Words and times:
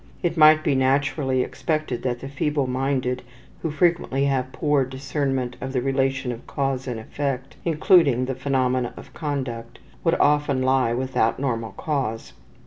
It 0.23 0.35
might 0.35 0.63
be 0.63 0.73
naturally 0.73 1.43
expected 1.43 2.01
that 2.01 2.21
the 2.21 2.27
feebleminded, 2.27 3.19
who 3.61 3.69
frequently 3.69 4.25
have 4.25 4.51
poor 4.51 4.83
discernment 4.83 5.57
of 5.61 5.73
the 5.73 5.81
relation 5.83 6.31
of 6.31 6.47
cause 6.47 6.87
and 6.87 6.99
effect, 6.99 7.55
including 7.65 8.25
the 8.25 8.33
phenomena 8.33 8.95
of 8.97 9.13
conduct, 9.13 9.77
would 10.03 10.15
often 10.15 10.63
lie 10.63 10.95
without 10.95 11.37
normal 11.37 11.73
cause. 11.77 12.33